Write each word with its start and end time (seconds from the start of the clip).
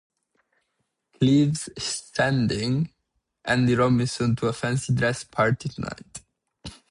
Clive's 1.13 1.69
sending 1.77 2.91
Andy 3.45 3.75
Robinson 3.75 4.35
to 4.37 4.47
a 4.47 4.53
fancy 4.53 4.95
dress 4.95 5.23
party 5.23 5.69
tonight. 5.69 6.21